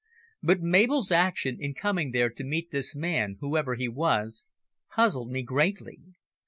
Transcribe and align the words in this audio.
But 0.41 0.61
Mabel's 0.63 1.11
action 1.11 1.57
in 1.59 1.75
coming 1.75 2.09
there 2.09 2.31
to 2.31 2.43
meet 2.43 2.71
this 2.71 2.95
man, 2.95 3.37
whoever 3.39 3.75
he 3.75 3.87
was, 3.87 4.47
puzzled 4.89 5.29
me 5.29 5.43
greatly. 5.43 5.99